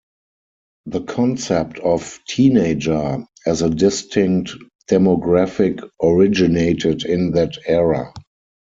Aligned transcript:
The 0.87 1.01
concept 1.01 1.77
of 1.77 2.19
"teenager" 2.27 3.23
as 3.45 3.61
a 3.61 3.69
distinct 3.69 4.55
demographic 4.89 5.87
originated 6.01 7.05
in 7.05 7.33
that 7.33 7.55
era. 7.67 8.11